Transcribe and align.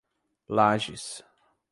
Lajes 0.57 1.21